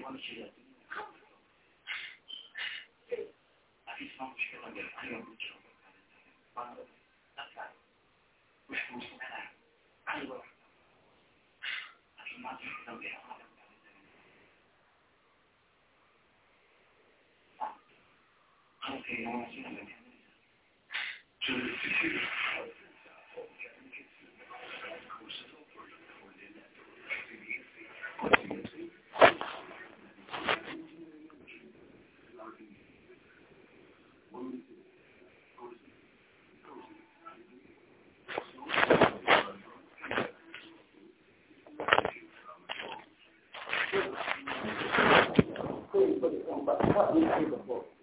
الإخوان 0.05 0.15
الشياطين 0.19 0.65
أسمع 3.89 4.29
مشكلة 4.35 4.71
من 4.71 4.79
الأيام 4.79 5.21
مشكلة 5.21 5.57
من 6.57 6.87
أطلع 7.39 7.71
وحكم 8.71 9.01
سنة 9.01 9.51
أيوة 10.09 10.43
لكن 12.19 12.43
ما 12.43 12.53
تحكم 12.53 12.99
بها 12.99 13.25
Okay, 18.87 19.25
I 19.27 19.29
want 19.35 19.49
to 19.49 19.55
see 19.57 19.63
them 19.63 19.79
again. 19.81 20.05
not 46.95 47.15
read 47.15 47.29
through 47.39 47.53
the 47.53 47.65
book. 47.65 47.94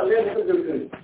الله 0.00 0.20
دې 0.24 0.30
څه 0.34 0.42
جوړ 0.48 0.60
کړي 0.66 0.99